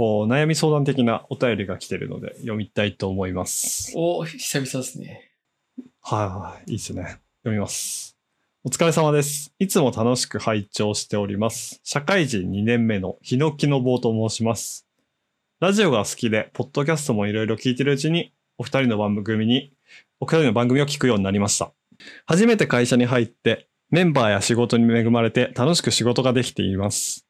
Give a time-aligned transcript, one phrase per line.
[0.00, 3.92] こう、悩み相談的なお便りが来てるので、読みたいと思います。
[3.94, 5.30] お、久々ですね。
[6.00, 7.18] はいはい、いいですね。
[7.42, 8.16] 読みます。
[8.64, 9.52] お疲れ様です。
[9.58, 11.82] いつも楽しく拝聴しております。
[11.84, 14.86] 社会人2年目のヒノキの棒と申します。
[15.60, 19.74] ラジオが好きで、ポッドキャストもいろいろ聞いてるうちに、お二人の番組に、
[20.18, 21.74] お二人の番組を聞くようになりました。
[22.24, 27.26] 初めて会社に入って、メンバーや仕事に恵まれて楽しく仕事ができています。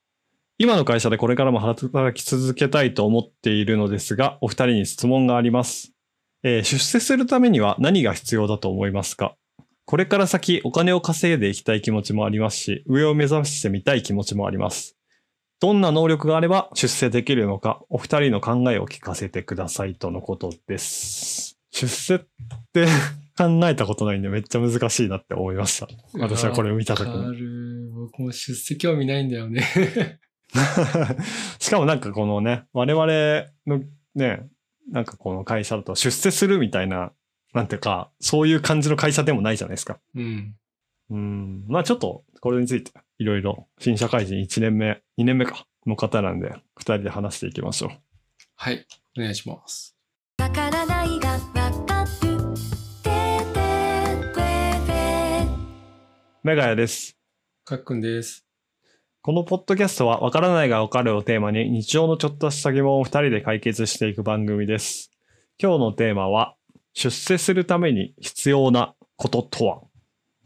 [0.62, 5.94] 今の会社でこれからも働き続けたいと思っているのですが、お二人に質問があります。
[6.42, 9.36] えー出世するためには何が必要だと思いますか？
[9.86, 14.98] これから先お金を稼いでいきたい気持ちもありますし、上を目指してみたい気持ちもあります。
[15.60, 21.58] どんな能力があれば出世できるのか、お二人の考えを聞かせてくださいとのことです。
[21.70, 22.20] 出世っ
[22.74, 22.84] て
[23.38, 25.88] 考えたことないんでめっちゃ難しいなって思いました。
[26.18, 27.36] 私はこれを見たときわかに。
[27.38, 27.90] る。
[27.94, 29.64] 僕も出世興味ないんだよね。
[31.58, 33.06] しかもなんかこのね、我々
[33.66, 34.48] のね、
[34.90, 37.12] なんかこの会社だと出世するみたいな、
[37.54, 40.00] なんていうか、そういう感じの会社でもないじゃないですか。
[40.14, 40.54] うん。
[41.10, 41.64] うん。
[41.68, 47.90] まあちょっと、これについて、いろいろ、新社会人1年目、2年目か、の方なんで、2人で話していきましょう。
[48.56, 48.86] はい。
[49.16, 49.96] お願いします。
[50.38, 51.38] わからないがわ
[51.86, 52.30] かる
[56.42, 57.18] メガヤです。
[57.64, 58.49] かっくんです。
[59.22, 65.10] このポッドキャストは、わからないがわかるをテーマに、日常のちょっとした疑問を2人で解決していく番組です。
[65.62, 66.56] 今日のテーマは、
[66.94, 69.82] 出世するために必要なこととは？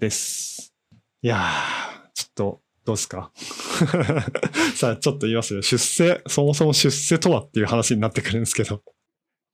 [0.00, 0.75] です。
[1.22, 3.30] いやー、ちょっと、どうですか？
[4.75, 5.62] さあ、ちょっと言いますよ。
[5.62, 8.83] 出世、そもそも出世とはっていう話になってくるんですけど。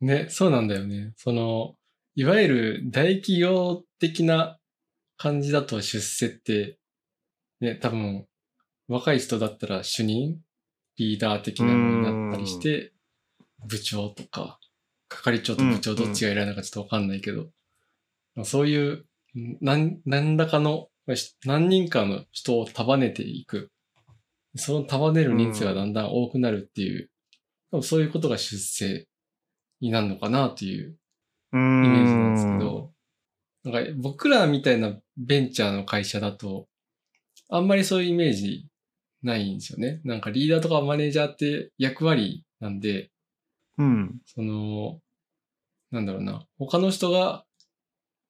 [0.01, 1.13] ね、そうなんだよね。
[1.17, 1.75] その、
[2.15, 4.59] いわゆる大企業的な
[5.19, 6.79] 感じだと出世って、
[7.61, 8.25] ね、多分、
[8.91, 10.41] 若い人だったら主任、
[10.97, 12.93] リーダー的なのになったりして、
[13.65, 14.59] 部長とか、
[15.09, 17.51] 係長と部長どっちがいらないのかちょっとわかんないけど、
[18.45, 19.07] そういう、
[19.61, 20.89] 何、何らかの、
[21.47, 23.71] 何人かの人を束ねていく。
[24.57, 27.11] その束ねる人数がだんだん多くなるっていう、
[27.71, 29.07] 多分そういうことが出世
[29.81, 32.93] になるのかなというイイメージなんですけど、
[33.63, 36.67] なんか僕らみたいなベンチャーの会社だと、
[37.49, 38.70] あんまりそういうイメージ
[39.23, 40.01] ないんですよね。
[40.05, 43.11] なんかリーダーとかマネージャーって役割なんで、
[43.79, 44.21] うん。
[44.27, 45.01] その、
[45.91, 47.45] なんだろうな、他の人が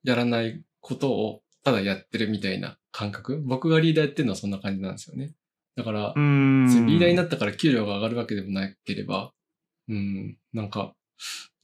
[0.03, 5.33] やらないことをただやってるみたいな感覚僕がリーダーやってるのはそんな感じなんですよね。
[5.77, 6.87] だから、うん。
[6.87, 9.33] リーダーになったから給料が上がるわけでもなければ、
[9.89, 10.95] うん、なんか、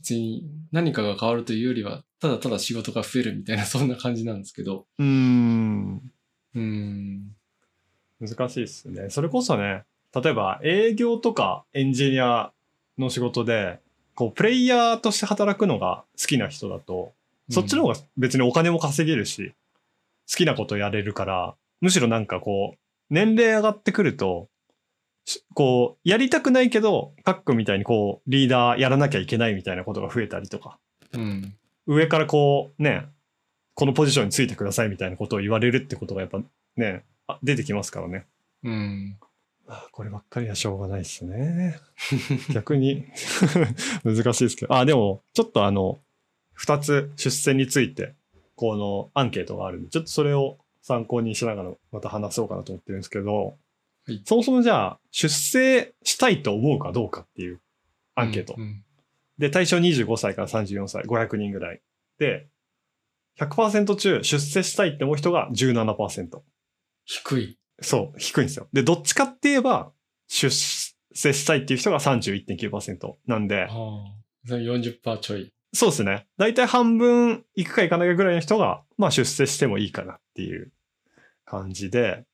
[0.00, 6.02] 別に何かが変わるというよりは、ただただ仕事が増えるみたいな、そんな感じなんですけど、うん。
[6.54, 7.32] うん、
[8.20, 9.10] 難しいですね。
[9.10, 9.84] それこそね、
[10.14, 12.52] 例えば営業とかエンジニア
[12.98, 13.80] の仕事で、
[14.14, 17.12] こう、プレイヤーとして働くのが好きな人だと、
[17.50, 19.52] そっちの方が別にお金も稼げるし、
[20.28, 22.78] 好きなことやれるから、むしろなんかこう、
[23.10, 24.48] 年齢上がってくると、
[25.26, 30.78] しこう、やりたくないけど、カックみたいにこう、リーダーやらなきゃいけないみたいなことが増えたりとか、
[31.12, 31.54] うん、
[31.86, 33.06] 上からこう、ね、
[33.74, 36.40] このポジションについてくださいみたいなことを言われるってことがやっぱ
[36.76, 38.26] ね、あ出てきますからね。
[38.62, 39.18] うん、
[39.68, 41.78] あこればっかりはしょうがないですね。
[42.52, 43.06] 逆に
[44.04, 44.74] 難しいですけど。
[44.74, 46.00] あ、でも、ちょっとあの、
[46.52, 48.14] 二つ出世について、
[48.54, 53.46] このアンケートがあるんで、ちょっとそれを参考にしながらまた話そうかなと思ってるんですけど、
[54.06, 57.60] はいそもそもじゃあ、出世したいと思うかどうかっていう
[58.14, 58.54] アンケート。
[58.56, 58.84] うん、
[59.36, 61.80] で、対象25歳から34歳、500人ぐらい。
[62.18, 62.46] で、
[63.40, 66.40] 100%中出世したいって思う人が17%。
[67.06, 67.58] 低い。
[67.80, 68.68] そう、低いんですよ。
[68.72, 69.92] で、どっちかって言えば、
[70.28, 70.54] 出
[71.12, 73.68] 世したいっていう人が31.9%なんであ、あ、
[74.46, 75.52] それ40%ちょい。
[75.72, 76.26] そうですね。
[76.36, 80.72] だいたい半分いくかいかないかぐらいの人が、まあ出世してもいいかなっていう
[81.44, 82.24] 感じで、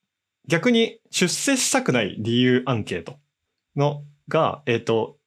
[0.47, 3.17] 逆に出世したくない理由アンケート
[3.75, 5.17] のが、えっ、と、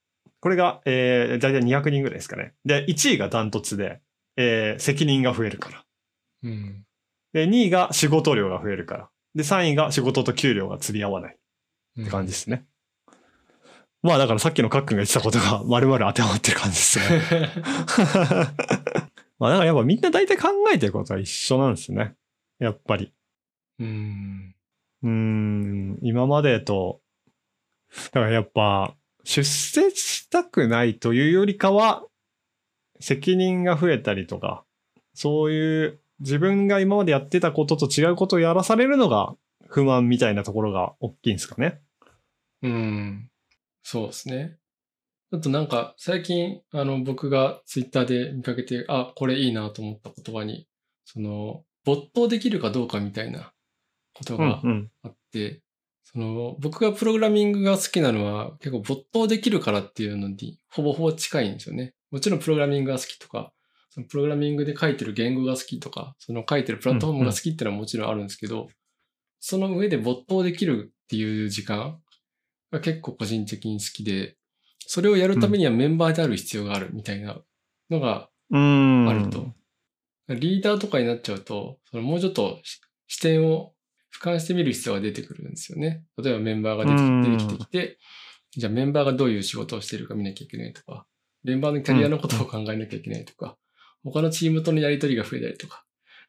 [0.41, 2.55] これが、えー、だいたい200人ぐらいですかね。
[2.65, 4.01] で、1位がダントツで、
[4.37, 5.85] えー責任が増えるから。
[6.43, 6.85] うん、
[7.33, 9.11] で、2位が仕事量が増えるから。
[9.37, 11.37] で、3位が仕事と給料が釣り合わないっ
[12.03, 12.67] って感じですね。
[14.03, 17.05] まあだからさっきのカックンが言ってたことが 丸々当てはまってる感じですね。
[19.39, 22.15] まあだからやっぱみんな大体考えてることは一緒なんですね。
[22.59, 23.13] やっぱり。
[23.79, 24.55] うん、
[25.03, 27.03] うーん、今までと、
[28.13, 28.95] だからやっぱ
[29.25, 32.07] 出世したくないというよりかは、
[33.01, 34.65] 責任が増えたりとか、
[35.13, 39.35] そういう自分が今までやってたことと違うことをやらされるのが
[39.69, 41.81] 不満みたいなところが大きいんですかね。
[42.63, 43.31] うん、
[43.83, 44.57] そうですね。
[45.33, 50.69] あとなんか、最近、あの、僕がツイッターで見かけて、あ、これいいなと思った言葉に、
[51.05, 53.53] その、没頭できるかどうかみたいな
[54.15, 55.63] ことがうんあって、
[56.05, 61.95] その、僕がプログラミングが好きなのは、結構没頭できるからっていうのに、ほぼほぼ近いんですよね。
[62.13, 63.53] もちろんプログラミングが好きとか、
[63.97, 68.69] そのプログラミングで書いてる言語が好きとか、その書いてるプラットフォームが好きっていうのはもちろんあるんですけど、
[69.41, 71.99] その上で没頭できるっていう時間
[72.71, 74.37] が結構個人的に好きで、
[74.87, 77.39] それをやるためにはメンバーである必要があるみたいな
[77.91, 79.09] のがうん。
[79.09, 79.55] あると。
[80.29, 83.73] リーダーとかになっちゃうと、そのもうちょっとし視点を
[84.13, 86.05] 俯瞰してみる必要が出てくるんですよね。
[86.19, 87.99] 例えばメンバーが出てきてきて、
[88.57, 91.07] じゃあメンバーがどういう仕事をしてるか見なきゃいけないとか、
[91.45, 93.57] メンバーのキャリアのことを考えなきゃいけないとか、
[94.05, 95.85] 他のチームとのやりとりが増えたりとか、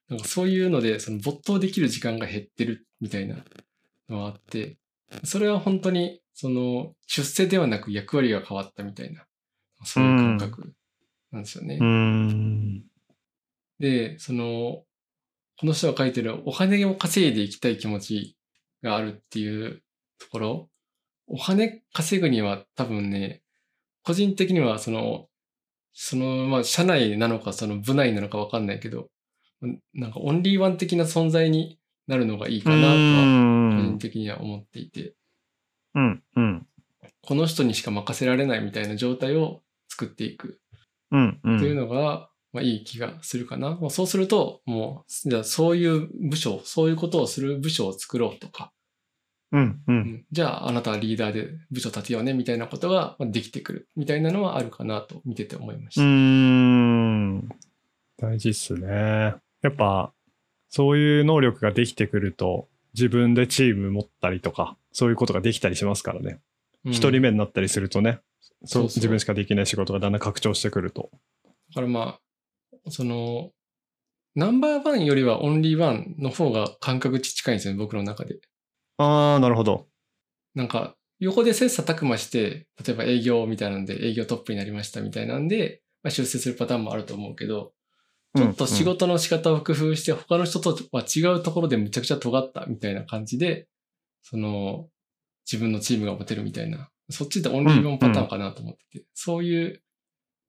[0.09, 3.37] なんかそういうので、その没頭できる時間が減ってるみたいな
[4.09, 4.77] のがあって、
[5.23, 9.25] それは本当に、その、出世ではなく役割が変わったみたいな、
[9.83, 10.73] そういう感覚
[11.31, 11.77] なんですよね。
[11.79, 12.83] うん。
[13.79, 14.83] で、その、
[15.59, 18.37] この人が書いてるお金を稼いでいきたい気持ち
[18.83, 19.81] があるっていう
[20.19, 20.69] ところ、
[21.27, 23.41] お金稼ぐには多分ね、
[24.03, 25.27] 個人的にはその、
[25.99, 29.07] その、まあ、社内なのか、その部内なのかわかんないけど、
[29.95, 32.91] なんかオンリーワン的な存在になるのがいいかなとは、
[33.75, 35.15] 個人的には思っていて、
[35.95, 36.23] うん。
[36.35, 36.67] うん。
[37.23, 40.59] この人にしか任せられないみたいな状態を作っていく
[41.09, 41.39] うん。
[41.43, 41.57] う。
[41.57, 43.75] というんのが、まあ、いい気がするかな。
[43.81, 48.71] まあ、そうすると、もう、じゃあそういう部署、そういうことをする部署を作ろうとか、
[49.51, 49.81] うん。
[49.87, 49.91] う。
[49.91, 56.03] うんんじゃああなたはリーダーで部署立てようねみたいなことがまあできてくるみたいなのはあるかなと見てて思いましうた。
[56.05, 57.49] ん。
[58.17, 59.35] 大事っすね。
[59.61, 60.11] やっぱ、
[60.69, 66.39] そういう能力ができてくると、自分でチーム持ったりとか、そういうことができたりしますからね。
[66.85, 68.19] うん一、人目になったりするとね、
[68.65, 71.09] そう自分しかできない仕事がだんだん拡張してくると。
[71.69, 72.17] だからま
[72.85, 73.51] あ、その、
[74.35, 78.39] ナンバーワンよりはオンリーワンの方が感覚値近いんですよね、僕の中で。
[78.97, 79.87] ああ、なるほど。
[80.55, 87.73] なんか、横で切磋琢磨して、例えば営業みたいなんで営業トップになりましたみたいなんで、まあ、出世するパターンもあると思うけど、
[88.35, 93.67] ちょっと仕事の仕方を工夫して、他の人とは違うところでむちゃくちゃ尖ったみたいな感じで、
[94.21, 94.89] その、
[95.51, 99.81] 自分のチームが持てるみたいな、そっちでオンリーワンパターンかなと思ってて、そういう、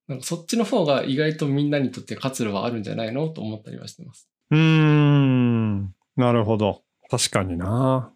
[0.06, 4.29] なんかそっちの方が意外とみんなにとって活路はあるんじゃないのと思ったりはしてます。
[4.50, 5.95] うーん。
[6.17, 6.83] なるほど。
[7.11, 8.12] 確かにな。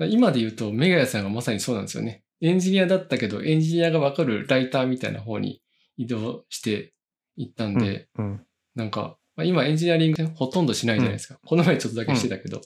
[0.00, 2.22] 今で言うと、メガヤさんがまさにそうなんですよね。
[2.40, 5.62] エンジニアだったけど、エンジニアがわかるライターみたいな方に
[5.96, 6.92] 移動して
[7.36, 8.46] いったんで、うん。
[8.74, 11.38] なんか、まあ、今エンジニアリングほとんどしないじゃないですか。
[11.44, 12.60] この前ちょっとだけしてたけど、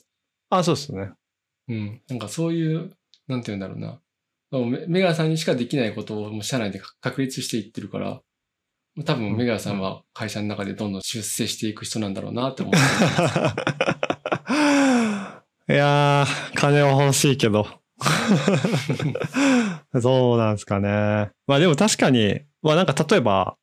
[0.49, 1.11] あ、そうですね。
[1.67, 2.01] うん。
[2.09, 2.91] なんかそういう、
[3.27, 4.01] なんて言うんだろうな。
[4.87, 8.21] メガヤさんにしかできないことをもう社内で確立していってるから、
[9.05, 12.85] 多分メガヤさんは会社の中でどんどん出世していく人なんだろうなって思ってま
[13.29, 13.35] す。
[15.69, 17.67] いやー、金は欲しいけど。
[20.01, 21.29] そうなんですかね。
[21.45, 23.55] まあでも確かに、まあなんか例えば、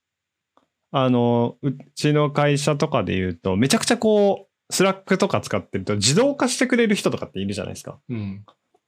[0.93, 7.99] あの、うちの会社とかで言うと、めちゃくちゃこう、 Slack とか使ってると自動化してくれる人とかっているじゃないですか。
[8.09, 8.44] うん。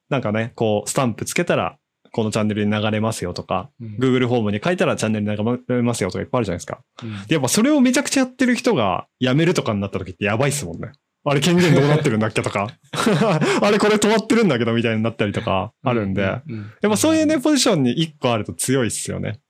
[0.08, 1.76] なんかね、こう、スタンプつけたら、
[2.12, 3.96] このチャンネルに流れますよとか、うん。
[3.98, 6.78] Google フォームに書いたらチャンネルに流れますよとかいっぱいあるじゃないですか。
[7.02, 10.92] うんでやっぱそれをめちゃくちゃやってる人が辞めるとかになった時ってやばいっすもんね。
[11.24, 12.68] あれ権限どうなってるんだっけとか。
[13.60, 16.22] あれこれ止まってるんだけどみたいになったりとかあるんで。
[16.22, 19.40] やうん、っぱそういうね、ポジションに一個あると強いっすよね。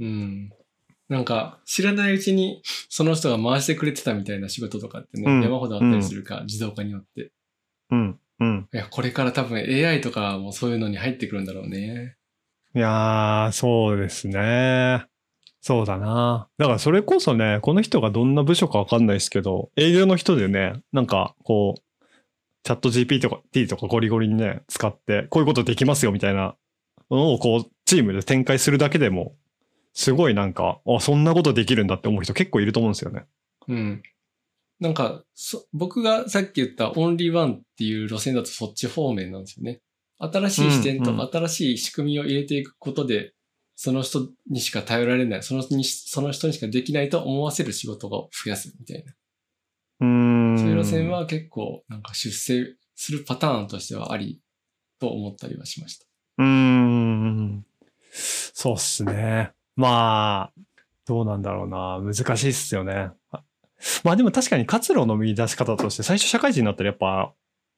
[0.00, 0.50] うん。
[1.08, 7.30] なんか、知らないうちに、その人が回してくれてたみたいな仕事とかってね、うん山ほどあったりするか、自動化によって。
[7.90, 8.18] うん。
[8.40, 8.68] うん。
[8.72, 12.16] いや、これから多分 AI とかもそういうのに入ってくるんだろうね。
[12.74, 15.06] いやー、そうですね。
[15.60, 16.48] そうだな。
[16.58, 21.80] だからそれこそね、この人がどんな部署かわかんないですけど、営業の人でね、なんかこう、
[22.62, 26.54] チャット GPT とか T とかゴリゴリにね、使って、こういうことできますよみたいな
[27.10, 29.34] のをこう、チームで展開するだけでも、
[29.94, 33.24] すごいなんか、あ、そんなことできるんだって思う人結構いると思うんですよね。
[33.68, 34.02] うん。
[34.80, 39.80] なんか、そ僕がさっき言ったオンリーワンっていう路線だとそっち方面なんですよね。
[40.18, 43.32] 新しい視点と新しい仕組みを入れていくことで、
[43.80, 49.12] その人にしか頼られない、その人にその人にしかできないと思わせる仕事を増やすみたいな。
[50.00, 50.58] うーん。
[50.58, 54.40] そういう路線は結構なんか出世するパターンとしてはあり
[54.98, 56.06] と思ったりはしました。
[56.38, 57.64] うーん。
[58.10, 59.52] そうっすね。
[59.76, 60.60] まあ、
[61.06, 62.00] どうなんだろうな。
[62.02, 63.12] 難しいっすよね。
[63.30, 63.44] あ
[64.02, 67.32] まあでも確かに活路の見出し方として、最初社会人になったらやっぱ、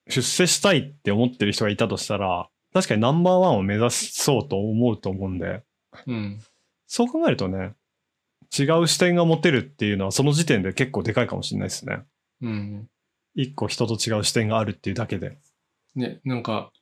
[0.08, 5.62] 出世したいって思ってる人がいたとしたら、確かにナンバーワンを目指そうと思うと思うんで、
[6.06, 6.40] うん。
[6.86, 7.74] そう考えるとね、
[8.56, 12.02] 違う視点が持てるっていうのはその時点で結構でかいかもしれないですね。
[12.42, 12.88] うん。
[13.34, 15.38] 一個人と違う視点があるっていうだけで。
[15.94, 16.72] ね、なんか、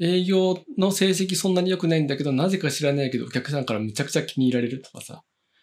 [0.00, 5.22] 営業の成績そんなに良くないんだけど、なぜか知らないけど、お客さんからむちゃくちゃ気に入られるとかさ、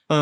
[0.09, 0.17] うー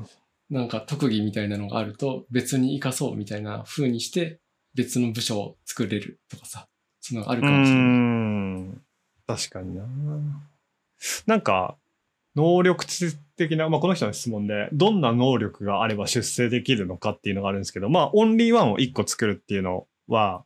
[0.00, 0.06] ん。
[0.50, 4.40] なんか特技みたいなのがあると、別に活かそうみたいな風にして、
[4.74, 6.68] 別の部署を作れるとかさ、
[7.00, 8.78] そのあるうかもしれない。
[9.26, 9.86] 確かにな。
[11.26, 11.76] なんか、
[12.36, 20.44] 能力値的な、まあ、この人の質問で、どんな能力があれば出世できるのかっていうのがあるんですけど、まあ、オンリーワンを一個作るっていうのは、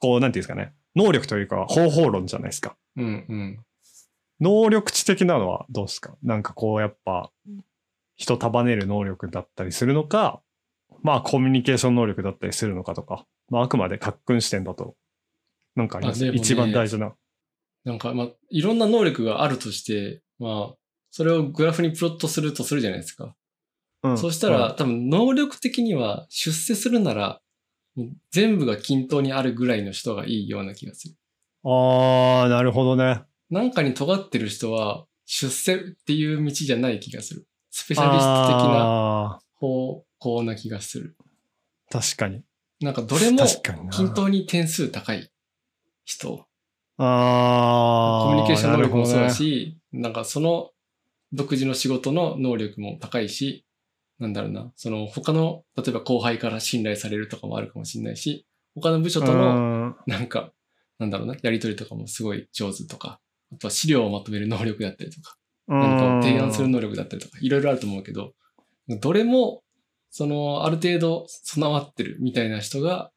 [0.00, 0.72] こう、なんていうんですかね。
[0.96, 2.76] 能力というか方法論じゃないですか。
[2.96, 3.58] うんうん。
[4.40, 6.14] 能力値的なのはどうですか？
[6.22, 7.30] なんかこう、やっぱ、
[8.16, 10.40] 人束ねる能力だったりするのか、
[11.02, 14.94] まあ、コミュニケーション能力だったりするのかとか、まあ、あくまで格訓視点だと、
[15.74, 16.24] なんかあります？
[16.24, 17.12] ね一番大事な。
[17.84, 20.74] なんか、まあ、いろんな能力があるとして、まあ、
[21.10, 23.34] それをグラフにプロットするとするじゃないですか。
[24.02, 27.40] うんそしたら、多分能力的には出世するなら、
[28.30, 31.14] 全部が均等にあるぐらいの人がいいような気がする。
[31.64, 33.22] ああ、なるほどね。
[33.48, 37.46] なんかに尖ってる人は、出世っていう道じゃない気がする。
[37.70, 41.16] スペシャリスト的なあ方向な気がする。
[41.90, 42.42] ー確かに。
[42.80, 43.38] なんかどれも。
[43.90, 45.30] 均等に点数高い
[46.04, 46.46] 人。
[46.98, 48.28] ああ。
[48.28, 50.70] コミュニケーション能力もそうだなるし、なんかその
[51.32, 53.66] 独自の仕事の能力も高いし、
[54.18, 59.20] なんだろうな、その他の、例えば後輩から信頼されるとかもあるかもしれないし、他の部署。
[59.20, 59.60] との、う
[59.90, 60.52] んなんか、
[60.98, 63.20] なんだろうな、やりとりとかもすごい上手とか、
[63.52, 65.36] あとは資料をまとめる能力だったりとか、
[65.66, 68.34] 何かを提案する能力だったりとか、いろいろあると思うけど、
[68.88, 69.62] どれも、
[70.10, 73.10] その、ある程度備わってるみたいな人が、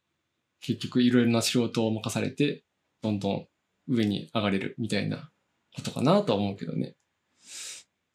[0.61, 2.63] 結局いろいろな仕事を任されて、
[3.03, 3.47] どんどん
[3.87, 5.29] 上に上がれるみたいな
[5.75, 6.95] ことかなとは思うけどね。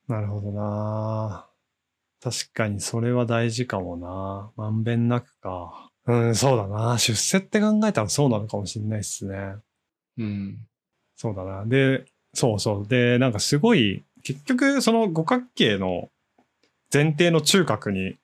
[0.09, 1.47] なるほどな。
[2.23, 4.53] 確かにそれは大事かもな。
[4.57, 5.91] まんべんなくか。
[6.07, 6.99] うん、そうだな。
[6.99, 9.55] 出世って考えたらそうなのかもしれないっすね。
[10.19, 10.59] うん。
[11.17, 11.65] そうだな。
[11.65, 12.87] で、そうそう。
[12.87, 16.11] で、なんかすごい、結局その五角形の
[16.93, 18.17] 前提の中核に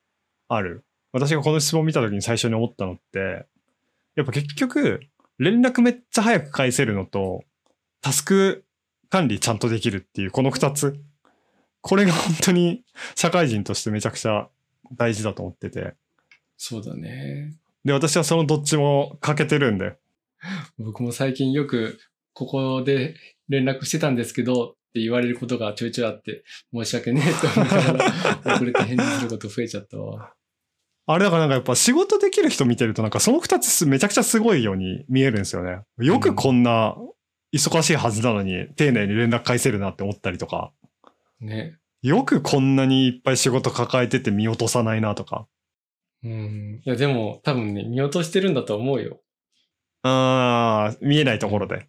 [0.49, 0.85] ある。
[1.12, 3.47] 私がこの質問を見た時に最初に思ったのって、
[4.14, 5.00] やっぱ結局、
[5.38, 7.45] 連絡めっちゃ早く返せるのと、
[8.00, 8.64] タスク
[9.09, 11.00] 管理ちゃんとできるっていう、この二つ。
[11.80, 14.49] これが本当に社会人としてめちゃくちゃ
[14.97, 15.95] 大事だと思ってて。
[16.57, 17.54] そうだね。
[17.85, 19.97] で、私はそのどっちも欠けてるんで。
[20.78, 21.99] 僕も最近よく、
[22.33, 23.14] ここで
[23.49, 28.04] 連絡してたんですけど、って言われることがちょいちょいあって、申し訳ねえと思いなが
[28.45, 30.33] ら、遅れて返事すること増えちゃったわ。
[31.10, 35.80] あれだからなんかやっぱ仕事できる人見てるとなんかその二つすめちゃくちゃすごいように見えるんですよね。
[35.98, 36.96] よくこんな
[37.50, 40.70] 忙しいはずなのに丁寧に連絡返せるなって思ったりとか。
[41.40, 41.78] ね。
[42.02, 45.46] よくこんなにいっぱい仕事抱えてて見落とさないなとか。
[46.22, 46.82] うん。
[46.84, 49.22] いや、でも多分ね、見落としてるんだと思うよ。
[50.02, 51.88] あー、見えないところで。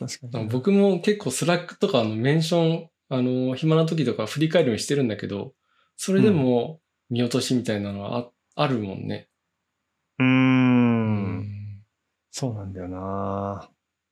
[0.00, 0.48] 確かに。
[0.48, 5.54] 僕も結構 Slack とかのメンション、あの、暇な時とか振り返るようにしてるんだけど、
[5.96, 6.80] それでも
[7.10, 9.28] 見落としみたいなのはああるもんね。
[10.18, 10.26] うー。。
[10.26, 11.56] うん
[12.32, 13.70] そうなんだよな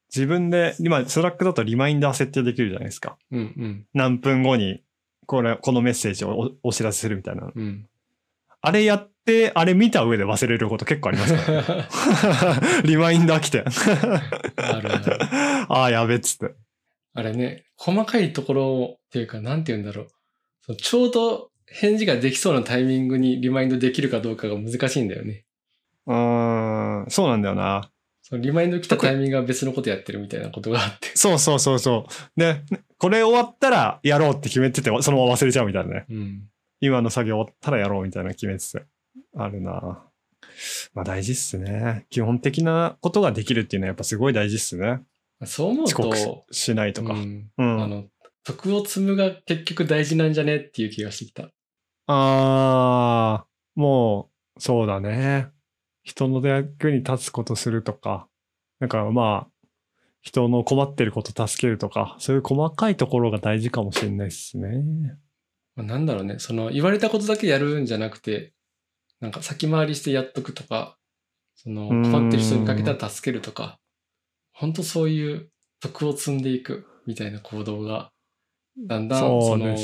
[0.09, 3.19] 自分で、今、 Slack だとリマインダー設定できるじゃないですか。
[3.31, 3.87] うんうん。
[3.93, 4.83] 何分後に、
[5.27, 7.51] これ、このメッセージをおお知らせするみたいな。
[7.55, 7.87] うん。
[8.63, 13.63] あれやって、あれ見た上で忘れること結構ありますから、ね、 リマインダー来て。
[13.63, 15.19] あるある。
[15.69, 16.55] ああ、やべっつって。
[17.13, 20.07] あれね、細かいところっていうか、なんて言うんだろ
[20.69, 20.77] う。
[20.77, 25.44] ちょうど返事ができそうなタイミングにリマインドできるかどうかが難しいんだよね。
[26.06, 27.90] うーん、そうなんだよな。
[28.23, 31.09] そのリマインド来たタイミングが別のことやってるみたいなことがあって。
[31.14, 32.40] そうそうそうそう。
[32.40, 32.62] で、
[32.99, 36.06] これ終わったらやろうって決めてて、そのまま忘れちゃうみたいなね。
[36.09, 36.49] うん。
[36.80, 38.83] 今の作業終わったらやろうみたいな決めてて。
[39.37, 40.04] あるな。
[40.94, 42.06] まあ大事っすね。
[42.09, 45.00] 基本的なことができるっていうのはやっぱすごい大事っすね。
[45.44, 47.12] そう思う遅刻と、ししないとか。
[47.12, 47.50] ううん。
[47.59, 48.04] ん、あの、
[48.45, 51.51] 徳を積むが結局大事なんじゃねっていう気がしてきた。
[52.07, 55.49] あー、もう、そうだね。
[56.03, 58.29] 人の役に立つことするとか、
[58.79, 59.69] なんかまあ、
[60.21, 65.17] 人の困ってること助けるとか、そういう細かいところが大事かもしれないですね。
[65.77, 68.53] まあ、なんだろうね、その言われたことだけやるんじゃなくて、
[69.21, 70.97] なんか先回りしてやっとくとか、
[71.55, 73.79] そのうん困ってる人にかけたら助けるとか、
[74.53, 78.11] 本当そういう徳を積んでいくみたいな行動が、
[78.76, 79.76] だんだんその。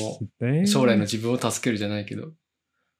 [0.66, 2.32] 将来の自分を助けるじゃないけど、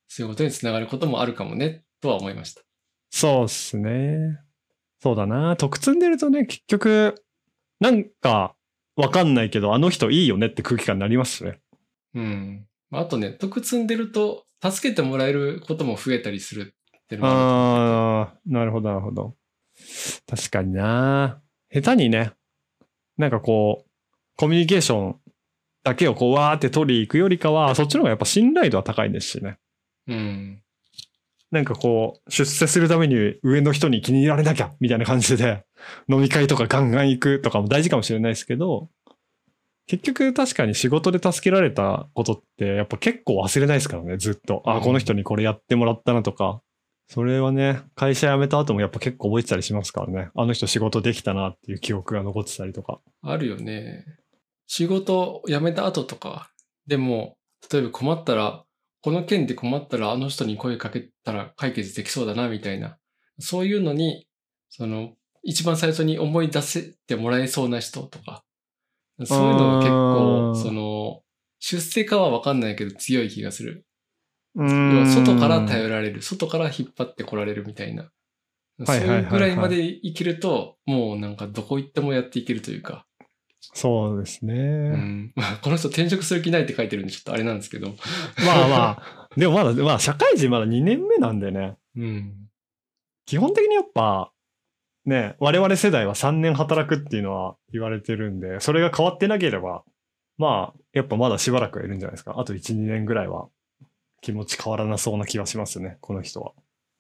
[0.09, 2.63] そういうことにつながることもあるかもね、とは思いました。
[3.11, 4.39] そうっすね。
[5.01, 5.57] そうだな。
[5.57, 7.25] 得積んでるとね、結局、
[7.81, 8.55] なんか、
[8.97, 11.61] わかんないけど、あの人いいよねって空気感になりますしね。
[12.15, 12.67] うん。
[12.93, 19.35] あとね、得積んでると、助けてもらえることも増えたりするっていうのもあああ、なるほど、なるほど。
[20.29, 21.41] 確かにな。
[21.73, 22.33] 下手にね、
[23.17, 23.91] なんかこう、
[24.37, 25.20] コミュニケーション
[25.83, 29.59] だけをこう、わーって取り行くよりかは、そっちの方がやっぱ信頼度は高いですしね。
[30.07, 30.63] るうん。
[31.51, 35.65] なんかこう、出世するために上の人に気に入られなきゃ、みたいな感じで、
[36.09, 38.89] 飲み会とかガンガン行くとかも大事かもしれないですけど、
[39.87, 44.63] 結局確かに仕事で助けられたことって、やっぱ結構忘れないですからね、ずっと。
[44.65, 46.63] あ、うんこの人にこれやってもらったなとか。
[47.09, 50.31] それはね、会社辞めた後もやっぱ結構覚えてたりしますからね。
[50.37, 53.01] あの人仕事できたなっていう記憶が残ってたりとか。
[53.23, 54.05] あるよね。
[54.73, 56.49] 仕事辞めた後とか、
[56.87, 57.37] でも、
[57.73, 58.63] 例えば困ったら、
[59.03, 62.97] この件で困ったらあの人に声かけたら解決できそうだな、みたいな。
[63.41, 64.29] そういうのに、
[64.69, 68.45] その、一番最初に思い出せてもらえそうな人とか、
[69.25, 71.23] そういうのが結あ構、ーその、
[71.59, 73.85] 出世かはわかんないけど強い気がする。
[74.55, 78.05] 要要は外から頼られる、外から引っ張ってこられるみたいな。
[78.85, 83.05] そうはいうぐらいまでいけると、もうなんかどこ行ってもやっていけるというか。
[83.61, 84.55] そうですね。
[84.55, 84.57] う
[84.97, 85.33] ん。
[85.37, 87.89] まあ、この人転職する気ないって書いてるんでちょっとあれなんですけど。
[88.45, 91.77] まあまあ、でもまだ、まあ社会人まだ2年目なんでね。
[91.97, 92.49] うん。
[93.27, 94.33] 基本的にやっぱ、
[95.05, 99.85] ね、我々世代は3年働くっていうのは言われてるんで、それが変わってなければ、
[100.37, 102.35] まあ、やっぱまだしばらくはいるんじゃないですか。
[102.39, 103.49] あと1、2年ぐらいは
[104.21, 106.53] 気持ち変わらなそうな気がしますね、この人は。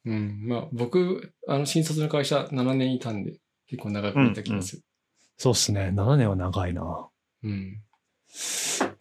[0.04, 0.44] うん。
[0.46, 4.82] まあ、僕、あの、新卒の会社7年いたんで、結構長くいた気がする。
[5.40, 5.90] そうっすね。
[5.94, 7.08] 7年は長いな。
[7.42, 7.82] うん。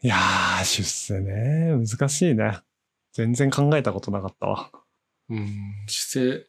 [0.01, 1.86] いやー、出世ね。
[1.86, 2.60] 難しいね。
[3.12, 4.72] 全然考えたことなかったわ。
[5.29, 5.50] うん。
[5.88, 6.48] 出世、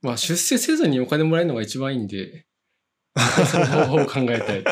[0.00, 2.46] まあ、出世せずにお金もらえるのが一番いいんで、
[3.50, 4.64] その方法を考えたい。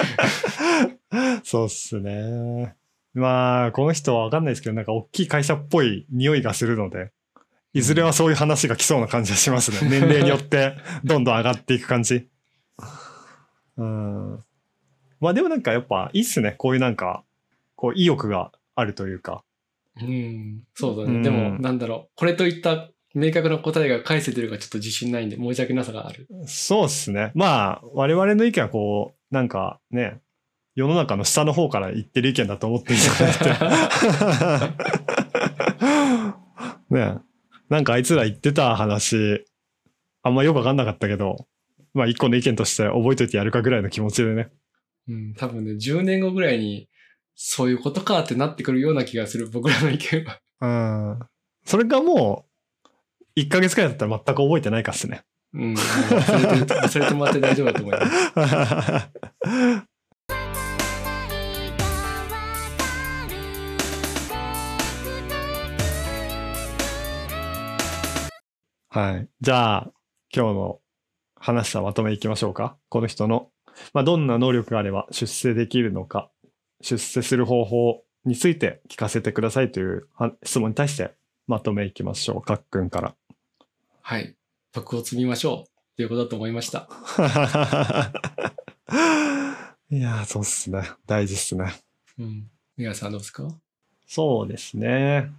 [1.45, 2.75] そうっすね。
[3.13, 7.13] まあ、この人はわかんないですけど、なんか大きい会社っぽい匂いがするので、
[7.75, 9.91] いずれはそういう話が来そうな感じがしますね。
[9.91, 10.75] 年齢によって
[11.05, 12.31] どんどん上がっていく感じ。
[13.77, 14.45] うん。
[15.25, 16.55] まあでもなんかやっぱいいっすね。
[16.59, 17.25] こういうなんか、
[17.77, 19.43] こう意欲があるというか。
[19.99, 20.65] うん。
[20.75, 21.17] そうだね。
[21.17, 22.13] うんでも、なんだろう。
[22.15, 26.29] これといった明確な答えが返せてるかちょっと自信ないんで、申し訳なさがある。
[26.45, 27.33] そうっすね。
[27.35, 30.21] まあ、我々の意見はこう、なんかね、
[30.75, 33.39] 世の中の下の方から言ってる意見だと思ってるんじゃなく
[36.91, 36.91] て。
[36.95, 37.19] ねえ
[37.71, 39.47] なんかあいつら言ってた話、
[40.23, 41.47] あんまよくわかんなかったけど、
[41.95, 44.51] まあ一個の意見として覚えといてやるかぐらいの気持ちでね。
[45.09, 46.89] うん、多分ね、10年後ぐらいに、
[47.35, 50.41] そういうことかってなってくるような気がする、僕らの意見は。
[50.61, 51.19] うん。
[51.65, 52.47] それがも
[53.37, 55.25] う、1ヶ月くらいだったら全く覚えてないかっすね。
[55.53, 59.95] うん、忘れて、忘れてもらって大丈夫だと思います。
[68.89, 69.29] はい。
[69.41, 69.93] じゃあ、
[70.33, 70.81] 今日の
[71.35, 72.79] 話したまとめいきましょうか。
[72.89, 73.51] この人の、
[73.93, 76.31] まあ、どんな能力があれば出世できるのか、
[76.81, 81.15] 出世する方法について聞かせてくださいというは質問に対して
[81.47, 82.43] まとめいきましょう。
[82.43, 83.15] かっくんから。
[84.03, 84.35] はい。
[84.73, 85.71] 徳を積みましょう。
[85.97, 86.89] ということだと思いました。
[89.91, 90.83] いやー、そうっすね。
[91.07, 91.73] 大事っすね。
[92.19, 92.51] うん。
[92.77, 93.49] 皆さんどうですか？
[94.07, 95.31] そうですね。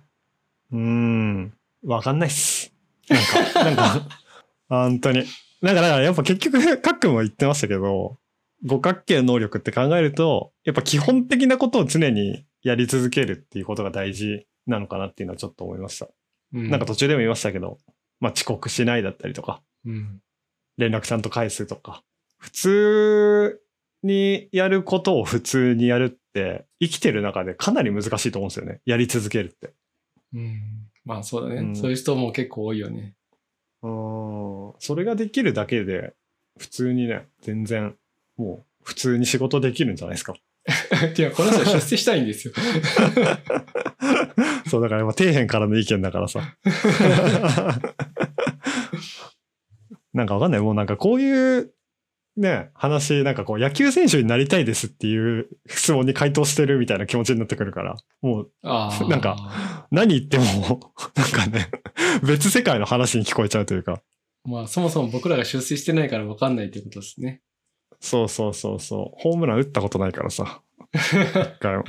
[0.71, 1.53] うーん。
[1.83, 2.71] わかんないっす。
[3.09, 4.07] なんか、なんか、
[4.69, 5.25] 本当に。
[5.61, 8.17] なんか、だからやっぱ結局、かっくんも言ってましたけど、
[8.63, 16.07] 五角形の能力って考えると、やっぱ基本的なことを常にやり続けるっていうことが大事なのかなっていうのはちょっと思いました。
[16.53, 16.69] うん。
[16.69, 17.77] なんか途中でも言いましたけど、
[18.19, 20.21] まあ遅刻しないだったりとか、うん。
[20.77, 22.03] 連絡ちゃんと返すとか、
[22.37, 23.59] 普通
[24.03, 28.81] にやることを普通にやるって、生きてる中でかなり難しいと思うんですよね。
[28.85, 29.73] やり続けるって。
[30.33, 30.61] うん。
[31.05, 33.15] まあそうだね、うんそういう人も結構多いよね。
[33.83, 34.73] うん。
[34.79, 36.13] それができるだけで、
[36.57, 37.95] 普通にね、全然、
[38.37, 40.35] もう、普通に仕事できるんじゃないですか。
[41.17, 42.53] いや、この人出世したいんですよ。
[44.67, 46.41] そう、だからやっぱ底辺からの意見だからさ。
[50.13, 50.61] なんかわかんない。
[50.61, 51.71] もうなんかこういう、
[52.37, 58.51] ね、話、なんかこう野球選手になりたいですっていう質問に回答してるみたいな気持ちになってくるから、もう。
[58.63, 59.87] なんか。
[59.91, 61.69] 何言っても、 なんかね、
[62.23, 64.01] 別世界の話に聞こえちゃうというか。
[64.43, 67.41] まあそもそも僕らが出世してないから分かんないってことですね。
[68.05, 69.19] そうそうそうそう。
[69.19, 70.61] ホームラン打ったことないからさ。
[70.93, 71.83] 一回も